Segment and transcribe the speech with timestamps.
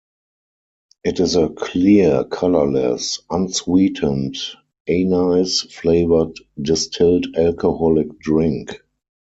[1.03, 4.35] It is a clear, colorless, unsweetened
[4.89, 8.81] anise-flavored distilled alcoholic drink.